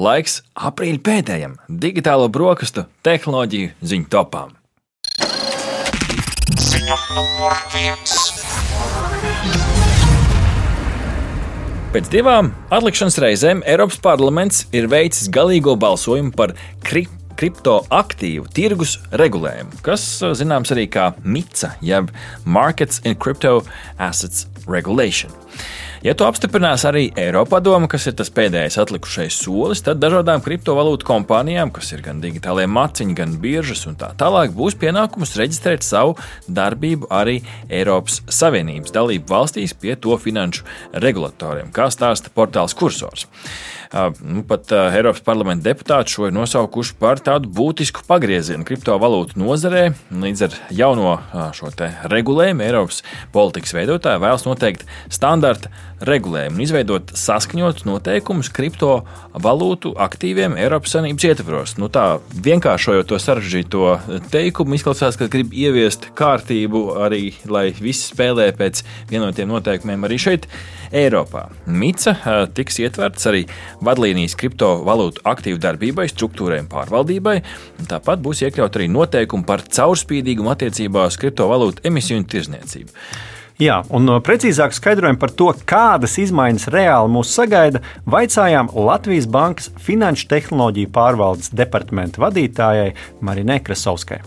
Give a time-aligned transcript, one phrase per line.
[0.00, 4.56] laiks aprīļa pēdējiem digitālo brokastu tehnoloģiju ziņu topām.
[11.90, 16.54] Pēc divām atlikšanas reizēm Eiropas parlaments ir veicis galīgo balsojumu par
[16.86, 20.02] kripto kriptoaktīvu tirgus regulējumu, kas
[20.36, 22.10] zināms arī kā MICA, jeb
[22.44, 23.62] Markets in Crypto
[23.96, 25.32] Assets Regulation.
[26.00, 31.68] Ja to apstiprinās arī Eiropadoma, kas ir tas pēdējais atlikušais solis, tad dažādām kriptovalūtu kompānijām,
[31.76, 36.14] kas ir gan digitālie maciņi, gan biržas un tā tālāk, būs pienākums reģistrēt savu
[36.48, 40.64] darbību arī Eiropas Savienības dalību valstīs pie to finanšu
[41.04, 43.28] regulatoriem, kā stāsta portāls Kursors.
[44.22, 49.88] Nu, pat Eiropas parlamenta deputāti šo ir nosaukuši par tādu būtisku pagriezienu kriptovalūtu nozarē.
[50.14, 51.16] Līdz ar jauno
[51.58, 51.74] šo
[52.08, 53.02] regulējumu Eiropas
[53.34, 55.74] politikas veidotāji vēlas noteikt standarta
[56.06, 61.76] regulējumu un izveidot saskaņotus noteikumus kriptovalūtu aktīviem Eiropas Savienības ietvaros.
[61.80, 62.04] Nu, tā
[62.46, 63.86] vienkāršojot to sarežģīto
[64.32, 70.48] teikumu, izklausās, ka grib ieviest kārtību arī, lai visi spēlē pēc vienotiem noteikumiem arī šeit,
[70.90, 71.44] Eiropā.
[71.70, 72.16] Mica
[72.50, 73.44] tiks ietverts arī
[73.86, 77.36] vadlīnijas kriptovalūtu aktīvu darbībai, struktūrai un pārvaldībai.
[77.90, 82.96] Tāpat būs iekļaut arī noteikumi par caurspīdīgumu attiecībā uz kriptovalūtu emisiju un tirzniecību.
[83.60, 90.30] Jā, un precīzāk skaidrojumu par to, kādas izmaiņas reāli mūs sagaida, vaicājām Latvijas Bankas Finanšu
[90.30, 94.22] tehnoloģiju pārvaldes departamenta vadītājai Marinē Krasovskai.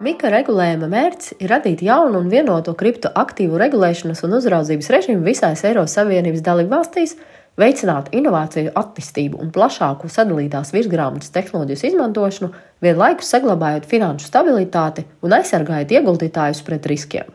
[0.00, 5.98] Mika regulējuma mērķis ir radīt jaunu un vienotu kriptoaktīvu regulēšanas un uzraudzības režīmu visās Eiropas
[5.98, 7.18] Savienības dalībvalstīs,
[7.60, 15.92] veicināt inovāciju attīstību un plašāku sadalītās virsgrāmatas tehnoloģijas izmantošanu, vienlaikus saglabājot finanšu stabilitāti un aizsargājot
[15.98, 17.28] ieguldītājus pret riskiem.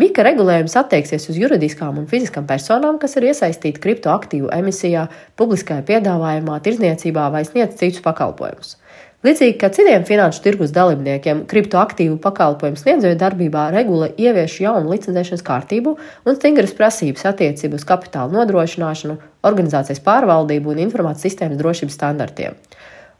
[0.00, 5.04] Mika regulējums attieksies uz juridiskām un fiziskām personām, kas ir iesaistīti kriptoaktīvu emisijā,
[5.36, 8.78] publiskajā piedāvājumā, tirdzniecībā vai sniedz citus pakalpojumus.
[9.22, 15.92] Līdzīgi kā citiem finanšu tirgus dalībniekiem, kriptoaktīvu pakalpojumu sniedzēju darbībā regula ievieš jaunu licencēšanas kārtību
[16.26, 19.14] un stingras prasības attiecībā uz kapitāla nodrošināšanu,
[19.46, 22.58] organizācijas pārvaldību un informācijas sistēmas drošības standartiem.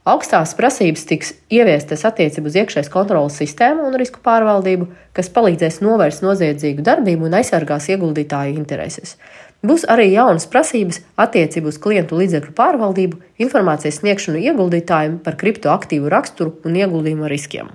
[0.03, 6.25] Augstās prasības tiks ieviestas attiecībā uz iekšējas kontrolas sistēmu un risku pārvaldību, kas palīdzēs novērst
[6.25, 9.15] noziedzīgu darbību un aizsargās ieguldītāju intereses.
[9.63, 16.57] Būs arī jaunas prasības attiecībā uz klientu līdzekļu pārvaldību, informācijas sniegšanu ieguldītājiem par kriptoaktīvu raksturu
[16.67, 17.71] un ieguldījumu riskiem.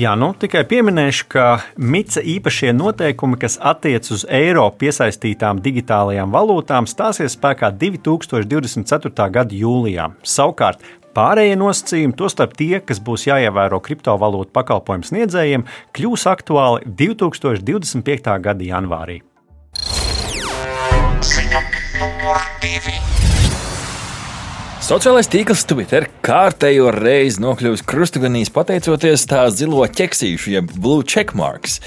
[0.00, 6.88] Jā, nu tikai pieminēšu, ka MICA īpašie noteikumi, kas attiecas uz eiro piesaistītām digitālajām valūtām,
[6.88, 9.28] stāsies spēkā 2024.
[9.32, 10.10] gada jūlijā.
[10.24, 18.38] Savukārt Pārējie nosacījumi, tostarp tie, kas būs jāievēro kriptovalūtu pakalpojumu sniedzējiem, kļūs aktuāli 2025.
[18.48, 19.20] gada janvārī.
[21.22, 21.62] Ziņa.
[24.82, 31.78] Sociālais tīkls Twitter kārtējo reizi nokļuvis krustaganīs pateicoties tā zilo ķeksīšu, jeb blue checkmarks.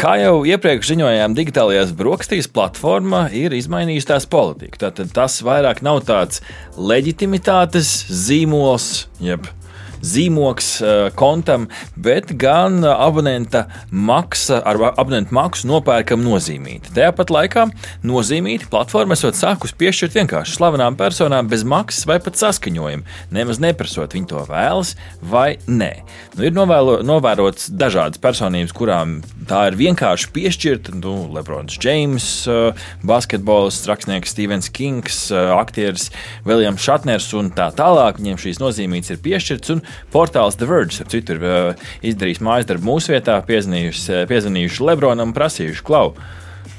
[0.00, 4.80] Kā jau iepriekš ziņojām, digitālajās brokastīs platforma ir izmainījusi tās politiku.
[4.86, 6.40] Tātad tas vairs nav tāds
[6.80, 8.88] leģitimitātes zīmols,
[9.20, 9.44] jeb
[10.02, 16.94] zīmoks eh, kontam, bet gan abonenta maksa, ar abonentu maksu nopērkam nozīmīti.
[16.96, 17.66] Tāpat laikā
[18.06, 24.16] nozīmīti platforma esot sākus piešķirt vienkārši slavenām personām bez maksas vai pat saskaņojuma, nemaz neprasot
[24.16, 25.92] viņi to vēlas vai nē.
[26.36, 29.18] Nu, ir novēlo, novērots dažādas personības, kurām
[29.50, 30.96] tā ir vienkārši piešķirta.
[31.00, 36.10] Nu, Lebrons Džeims, eh, basketbols, rakstnieks Stevens Kings, eh, aktieris
[36.46, 38.20] Viljams Šatners un tā tālāk.
[38.20, 39.82] Viņiem šīs nozīmītas ir piešķirtas, un
[40.12, 45.30] portāls The Verge, ap citu, ir uh, izdarījis mājas darbu mūsu vietā, piezvanījuši, piezvanījuši Lebronam
[45.30, 46.12] un prasījuši, klau.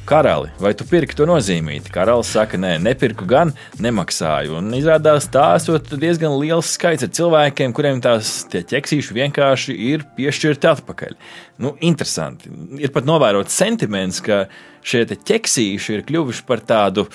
[0.06, 1.92] Karali, vai tu pirki to nozīmīti?
[1.94, 4.58] Karalis saka, nē, nepirku, gan nemaksāju.
[4.58, 11.16] Un izrādās, tā esot diezgan liels skaits cilvēkiem, kuriem tās ķeksīši vienkārši ir piešķirti atpakaļ.
[11.62, 12.50] Nu, interesanti.
[12.82, 14.46] Ir pat novērots sentiments, ka
[14.86, 17.06] šie ķeksīši ir kļuvuši par tādu,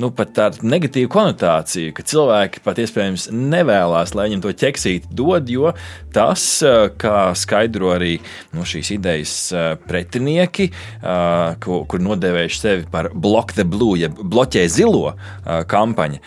[0.00, 5.50] nu, pat tādu negatīvu konotāciju, ka cilvēki pat iespējams nevēlas, lai viņiem to ķeksīti dod,
[5.50, 5.72] jo
[6.14, 8.16] tas, eh, kā skaidro arī
[8.56, 14.64] nu, šīs idejas eh, pretinieki, eh, kur nodēvējuši sevi par Block the Blue, jeb bloķē
[14.72, 16.18] zilo kampaņu,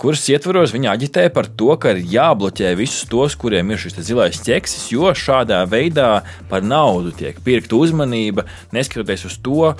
[0.00, 4.38] kuras ietvaros viņi aģitē par to, ka ir jābloķē visus tos, kuriem ir šis zilais
[4.44, 8.44] ķeksis, jo šādā veidā par naudu tiek pirkta uzmanība,
[8.74, 9.72] neskatoties uz to,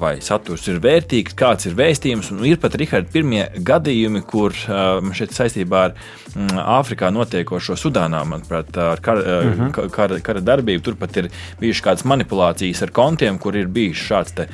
[0.00, 2.32] vai saturs ir vērtīgs, kāds ir vēstījums.
[2.34, 8.72] Un ir pat Rihards, pirmie gadījumi, kur šeit saistībā ar mm, Āfrikā notiekošo Sudānā, manuprāt,
[8.78, 9.92] ar kara, mm -hmm.
[9.92, 10.82] kara, kara darbību.
[10.82, 11.30] Turpat ir
[11.60, 14.48] bijušas kādas manipulācijas ar kontiem, kur ir bijis šāds te,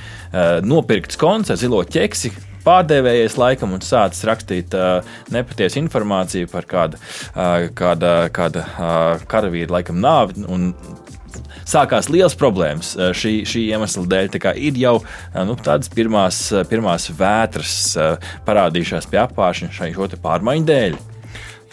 [0.62, 2.32] nopirkts konts ar zilo ķeksi
[2.68, 7.00] pārdevējies laikam un sācis rakstīt uh, nepatiesu informāciju par kādu,
[7.32, 10.44] uh, kāda, kāda uh, karavīra laikam nāvi.
[10.48, 10.72] Un,
[11.68, 14.38] Sākās liels problēmas šī, šī iemesla dēļ.
[14.56, 14.94] Ir jau
[15.48, 17.76] nu, tādas pirmās, pirmās vētras
[18.48, 19.92] parādījušās pie apgājuma šai
[20.24, 20.98] pārmaiņu dēļ.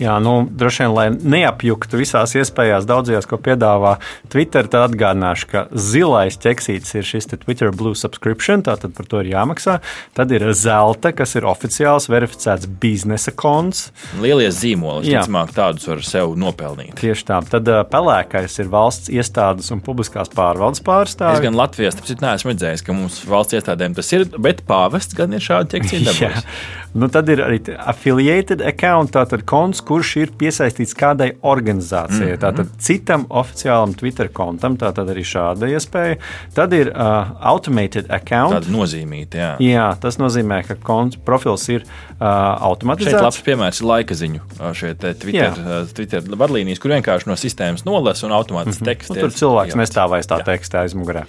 [0.02, 3.96] Jā, nu, droši vien, lai neapjuktu visās iespējās, daudzajās, ko piedāvā
[4.32, 9.32] Twitter, tad atgādināšu, ka zilais ķeksītis ir šis Twitter Blue subscription, tātad par to ir
[9.32, 9.78] jāmaksā.
[10.18, 13.88] Tad ir zelta, kas ir oficiāls, verificēts biznesa konts.
[14.20, 16.98] Lielie zīmoli, visticamāk, tādus var sev nopelnīt.
[17.00, 17.40] Tieši tā.
[17.56, 21.40] Tad pelēkais ir valsts iestādes un publiskās pārvaldes pārstāvji.
[21.40, 25.36] Es gan Latvijas tāpēc neesmu redzējis, ka mums valsts iestādēm tas ir, bet pāvests gan
[25.36, 26.44] ir šādi ķeksīti.
[26.96, 32.44] nu, tad ir arī affiliated account, tātad konts, kurš ir piesaistīts kādai organizācijai, mm -hmm.
[32.44, 36.18] tātad citam oficiālam Twitter kontam, tātad arī šāda iespēja.
[36.56, 38.56] Tad ir uh, automated account.
[38.56, 39.52] Tāda nozīmīta, jā.
[39.60, 42.28] Jā, tas nozīmē, ka konts profils ir uh,
[42.62, 43.12] automatizēts.
[43.12, 44.42] Šeit labs piemērs ir laika ziņu
[44.74, 48.94] šie Twitter, uh, Twitter vadlīnijas, kur vienkārši no sistēmas nolasa un automātiski mm -hmm.
[48.94, 49.10] teksts.
[49.10, 51.26] Nu, tur cilvēks nestāvēs tā teksta aizmugurē.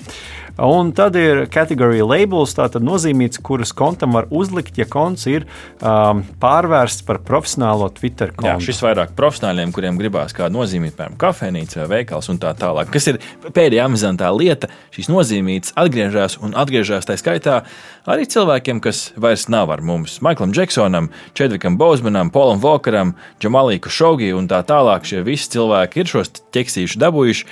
[0.57, 5.45] Un tad ir category labels, tātad nozīmīts, kuras kontam var uzlikt, ja konts ir
[5.85, 8.49] um, pārvērsts par profesionālo Twitter kontu.
[8.49, 12.89] Jā, šis vairāk profesionāļiem, kuriem gribās kādu nozīmīt, piemēram, kafejnīca vai veikals un tā tālāk.
[12.95, 17.61] Kas ir pēdējā amizantā lieta, šīs nozīmītas atgriežas un atgriežas tā skaitā
[18.09, 20.23] arī cilvēkiem, kas vairs nav ar mums.
[20.25, 23.13] Maiklam Džeksonam, Čedvikam Bozmanam, Polam Vokaram,
[23.43, 25.05] Džamalīku Šogi un tā tālāk.
[25.05, 27.51] Šie visi cilvēki ir šos tekstīšus dabūjuši.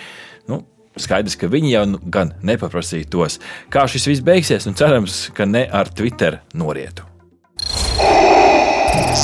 [0.49, 3.41] Nu, Skaidrs, ka viņi jau nu gan nepaprasīja tos.
[3.73, 7.03] Kā šis viss beigsies, un cerams, ka ne ar Twitter norietu.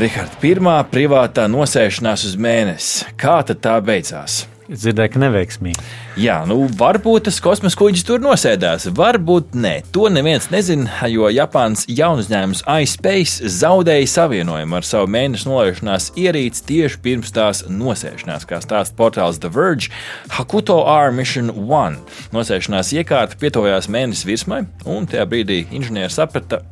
[0.00, 3.08] Rihards, pirmā privātā nosēšanās uz mēnesi.
[3.18, 4.44] Kā tad tā beidzās?
[4.70, 5.84] Dzirdēju, ka neveiksmīgi.
[6.22, 9.72] Jā, nu varbūt tas kosmosa kuģis tur nosēdās, varbūt nē.
[9.90, 16.62] To neviens nezina, jo Japānas jaunu uzņēmums iSpace zaudēja savienojumu ar savu mēnešu nolaišanās ierīci
[16.68, 19.90] tieši pirms tās nosēšanās, kā stāsta portāls The Verge.
[20.36, 21.98] Hakuto R Mission 1
[22.36, 26.62] nosēšanās iekārta pietojās mēnesis virsmai, un tajā brīdī inženieri saprata,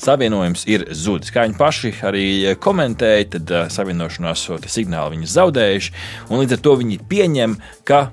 [0.00, 1.32] savienojums ir zudis.
[1.34, 2.26] Kā viņi paši arī
[2.62, 5.94] komentēja, tad uh, savienošanās signāli viņi zaudējuši,
[6.30, 7.56] un līdz ar to viņi pieņem,
[7.88, 8.06] ka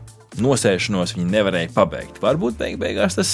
[0.43, 2.19] nosēšanos viņi nevarēja pabeigt.
[2.23, 3.31] Varbūt beig beigās tas,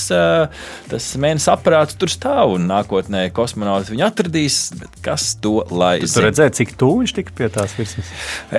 [0.91, 4.59] tas mēnesis aparāts tur stāv un nākotnē kosmonauts viņu atradīs.
[5.05, 6.13] Kas to lai zinātu?
[6.15, 8.11] Tur redzēja, cik tuvu viņš tika pie tās virsmas.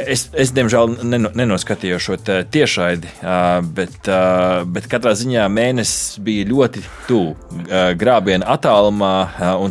[0.06, 0.96] Es, es diemžēl,
[1.36, 3.10] nenoskatījos šo tiešraidi,
[3.76, 4.10] bet,
[4.72, 7.34] bet katrā ziņā mēnesis bija ļoti tuvu
[7.98, 9.14] grābiena attālumā.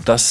[0.07, 0.27] Tas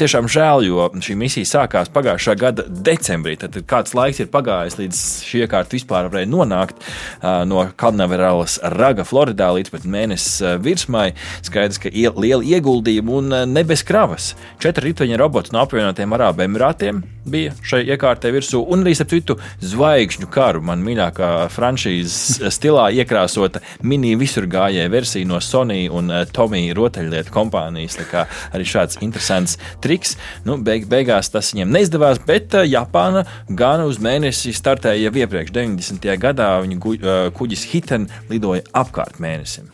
[0.00, 3.36] tiešām žēl, jo šī misija sākās pagājušā gada decembrī.
[3.40, 6.86] Tad kāds laiks ir pagājis, līdz šī iekārta vispār varēja nonākt
[7.50, 11.10] no Kalnaverālas raga Floridā līdz pat mēnesis eh, virsmai.
[11.46, 14.34] Skaidrs, ka liela ieguldījuma un eh, ne bez kravas.
[14.60, 19.36] Četri riteņa roboti no apvienotiem Arābu Emirātiem bija šai iekārtai virsū, un arī, starp citu,
[19.64, 26.76] zvaigžņu karu, man mīļākā franšīzes stilā iekrāsota mini visurgājēja versija no Sony un eh, Tomija
[26.78, 27.98] rotaļlietu kompānijas.
[28.00, 28.24] Tā kā
[28.54, 30.16] arī šāds interesants triks.
[30.46, 36.10] Nu, beig, beigās tas viņiem neizdevās, bet Japāna gan uz mēnesi startēja jau iepriekš, 90.
[36.20, 36.50] gadā.
[36.64, 36.80] Viņa
[37.36, 39.70] kuģis kuģis Hiten lidoja apkārt mēnesim.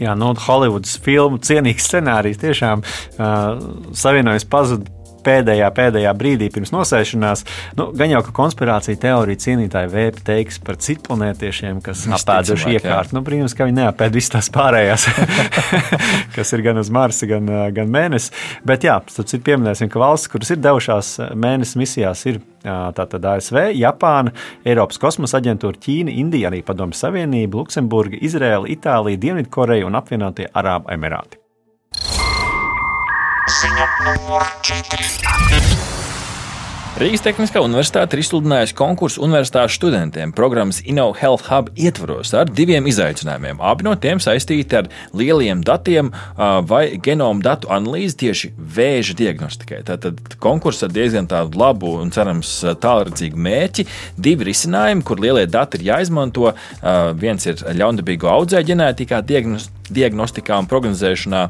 [0.00, 3.62] Jā, no nu, Holivudas filmu cienīgs scenārijs tiešām uh,
[3.94, 7.44] savienojas pazudusi pēdējā, pēdējā brīdī pirms nosēšanās.
[7.78, 13.16] Nu, gan jau ka konspirācija teorija cienītāji vēpi teiks par citplanētiešiem, kas apēduši iekārtu.
[13.16, 15.08] Nu, brīnums, ka viņi neapēd visas tās pārējās,
[16.36, 18.32] kas ir gan uz Marsa, gan, gan Mēnesi.
[18.68, 24.32] Bet jā, tad pieminēsim, ka valsts, kuras ir devušās Mēnesi misijās, ir tātad ASV, Japāna,
[24.64, 30.92] Eiropas kosmosa aģentūra, Ķīna, Indija, arī Padomju Savienība, Luksemburga, Izraela, Itālija, Dienvidkoreja un apvienotie Arābu
[30.94, 31.41] Emirāti.
[33.52, 35.91] Ziņa numur 4.
[36.92, 43.62] Rīgas Tehniskā universitāte ir izsludinājusi konkursu universitāšu studentiem programmas InnoHealth Hub ietvaros ar diviem izaicinājumiem.
[43.64, 46.10] Abi no tiem saistīti ar lieliem datiem
[46.68, 49.80] vai genomu datu analīzi tieši vēža diagnostikai.
[49.88, 53.86] Tātad konkurss ar diezgan tādu labu un cerams tālredzīgu mērķi.
[54.20, 56.52] Divi risinājumi, kur lielie dati ir jāizmanto.
[57.24, 59.22] Viens ir ļaundabīgo audzēju ģenētikā
[59.92, 61.42] diagnostikā un prognozēšanā,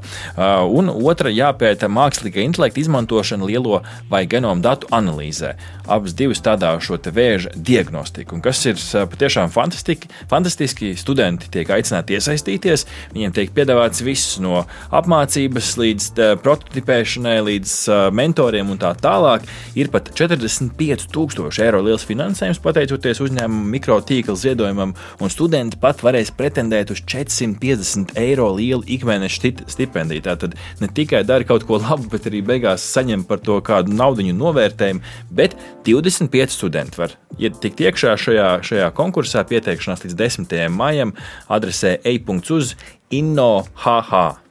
[0.71, 5.57] un otra jāpēta mākslīgā intelekta izmantošana lielo vai genomu datu analīzē analīzē.
[5.89, 8.37] Abas divas tādā šo vēža diagnostiku.
[8.37, 8.77] Un kas ir
[9.11, 12.87] patiešām fantastiski, studenti tiek aicināti iesaistīties.
[13.15, 16.11] Viņiem tiek piedāvāts viss no apmācības līdz
[16.43, 19.47] prototipēšanai, līdz mentoriem un tā tālāk.
[19.75, 26.93] Ir pat 45,000 eiro liels finansējums pateicoties uzņēmuma mikrotīkla ziedojumam, un studenti pat varēs pretendēt
[26.93, 30.23] uz 450 eiro lielu ikmēneša stipendiju.
[30.25, 34.23] Tātad ne tikai dara kaut ko labu, bet arī beigās saņem par to kādu naudu
[34.23, 35.03] novērtējumu.
[35.31, 39.45] Bet 25 studenti var tikt iekšā šajā, šajā konkursā.
[39.49, 40.57] Pieteikšanās līdz 10.
[40.73, 41.15] maijam
[41.49, 42.77] adresē e-punkts
[43.13, 44.42] inno.hh.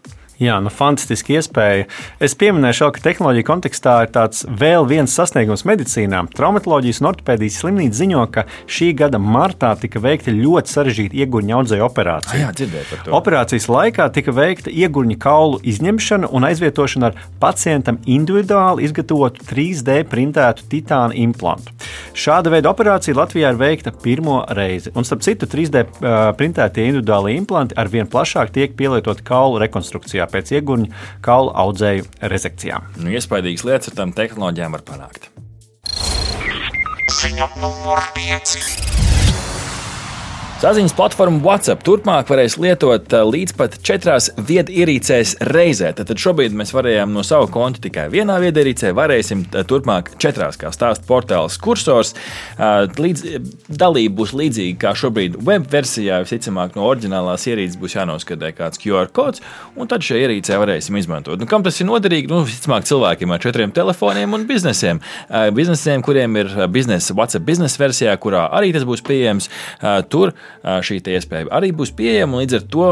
[0.42, 1.84] Jā, nu, fantastiski iespēja.
[2.18, 6.24] Es pieminēšu, ka tehnoloģija kontekstā ir tāds vēl viens sasniegums medicīnā.
[6.34, 11.86] Traumatoloģijas un ortopēdijas slimnīca ziņo, ka šī gada martā tika veikta ļoti sarežģīta iegurņa audzēju
[11.86, 12.40] operācija.
[12.42, 13.14] Jā, dzirdēju par to.
[13.20, 20.66] Operācijas laikā tika veikta iegurņa kaulu izņemšana un aizvietošana ar pacientam individuāli izgatavotu 3D printētu
[20.74, 21.70] titāna implantu.
[22.18, 24.90] Šāda veida operācija Latvijā ir veikta pirmo reizi.
[24.98, 25.86] Un, starp citu, 3D
[26.42, 32.92] printētie individuāli implanti ar vien plašāk tiek pielietoti kaulu rekonstrukcijā pēc iegurņa kaulu audzēju rezekcijām.
[33.02, 35.32] Nu, iespaidīgas lietas ar tām tehnoloģijām var panākt.
[37.22, 38.91] Ziņa numur 5.
[40.62, 45.88] Saziņas platforma WhatsApp turpmāk varēs lietot eh, līdz pat četrās viedierīcēs reizē.
[45.98, 50.70] Tad šobrīd mēs varējām no sava konta tikai vienā viedierīcē, varēsim eh, turpmāk četrās, kā
[50.70, 52.14] stāsta portāls kursors.
[52.14, 53.24] Eh, līdz,
[53.74, 56.20] dalība būs līdzīga kā šobrīd web versijā.
[56.28, 59.42] Visticamāk, no oriģinālās ierīces būs jānoskatē kāds QR kods,
[59.74, 61.42] un tad šajā ierīcē varēsim izmantot.
[61.42, 62.30] Nu, kam tas ir noderīgi?
[62.30, 65.02] Nu, visticamāk, cilvēkiem ar četriem telefoniem un biznesiem.
[65.58, 69.50] Biznesiem, kuriem ir biznesa, WhatsApp biznesa versijā, kurā arī tas būs pieejams.
[70.14, 72.42] Tur šī iespēja arī būs pieejama.
[72.42, 72.88] Līdz ar to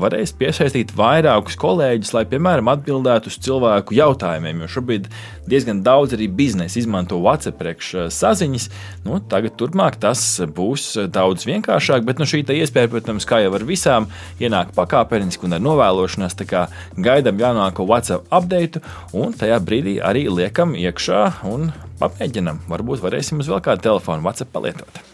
[0.00, 4.64] varēs piesaistīt vairākus kolēģus, lai, piemēram, atbildētu uz cilvēku jautājumiem.
[4.64, 5.08] Jo šobrīd
[5.50, 8.68] diezgan daudz arī biznesa izmanto WhatsApp priekš saziņas.
[9.04, 10.22] Nu, tagad, turpmāk, tas
[10.56, 14.08] būs daudz vienkāršāk, bet nu, šī iespēja, protams, kā jau ar visām,
[14.42, 16.38] ienāk pakāpeniski un ar novēlošanās.
[17.04, 18.82] Gaidām jaunāko WhatsApp update,
[19.16, 21.70] un tajā brīdī arī liekam iekšā un
[22.00, 22.64] pamēģinam.
[22.70, 25.13] Varbūt varēsim uz vēl kādu telefonu WhatsApp palietot.